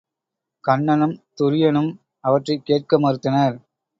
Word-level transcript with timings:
கன்னனும் 0.63 1.13
துரியனும் 1.37 1.91
அவற்றைக் 2.23 2.65
கேட்க 2.65 2.99
மறுத்தனர். 2.99 3.57